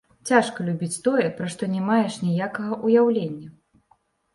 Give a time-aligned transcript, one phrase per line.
[0.29, 3.49] Цяжка любіць тое, пра што не маеш ніякага ўяўлення.